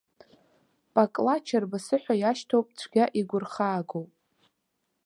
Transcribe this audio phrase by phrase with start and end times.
[0.93, 4.11] Пакла чарбасы ҳәа иашьҭоуп, цәгьа игәырхаагоуп!